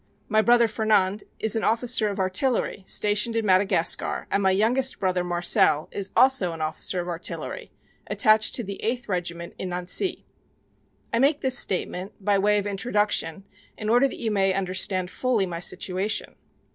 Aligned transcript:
My 0.27 0.41
brother 0.41 0.67
Fernand 0.67 1.25
is 1.37 1.55
an 1.55 1.63
officer 1.63 2.07
of 2.09 2.17
artillery 2.17 2.81
stationed 2.87 3.35
in 3.35 3.45
Madagascar, 3.45 4.25
and 4.31 4.41
my 4.41 4.49
youngest 4.49 4.99
brother 4.99 5.23
Marcel 5.23 5.89
is 5.91 6.09
also 6.17 6.53
an 6.53 6.59
officer 6.59 6.99
of 7.01 7.07
artillery 7.07 7.71
attached 8.07 8.55
to 8.55 8.63
the 8.63 8.81
8th 8.83 9.07
Regiment 9.07 9.53
in 9.59 9.69
Nancy. 9.69 10.25
I 11.13 11.19
make 11.19 11.41
this 11.41 11.59
statement 11.59 12.13
by 12.19 12.39
way 12.39 12.57
of 12.57 12.65
introduction 12.65 13.43
in 13.77 13.89
order 13.89 14.07
that 14.07 14.17
you 14.17 14.31
may 14.31 14.53
understand 14.55 15.11
fully 15.11 15.45
my 15.45 15.59
situation. 15.59 16.33